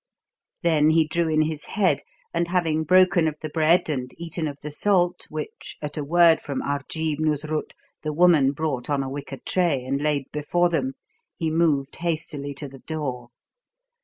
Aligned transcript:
Then 0.63 0.89
he 0.89 1.07
drew 1.07 1.29
in 1.29 1.43
his 1.43 1.65
head, 1.65 2.01
and 2.33 2.47
having 2.47 2.83
broken 2.85 3.27
of 3.27 3.35
the 3.41 3.51
bread 3.51 3.87
and 3.87 4.09
eaten 4.17 4.47
of 4.47 4.57
the 4.63 4.71
salt 4.71 5.27
which, 5.29 5.77
at 5.79 5.95
a 5.95 6.03
word 6.03 6.41
from 6.41 6.63
Arjeeb 6.63 7.19
Noosrut, 7.19 7.73
the 8.01 8.11
woman 8.11 8.51
brought 8.51 8.89
on 8.89 9.03
a 9.03 9.09
wicker 9.11 9.37
tray 9.45 9.85
and 9.85 10.01
laid 10.01 10.25
before 10.31 10.69
them, 10.69 10.93
he 11.37 11.51
moved 11.51 11.97
hastily 11.97 12.55
to 12.55 12.67
the 12.67 12.79
door. 12.79 13.27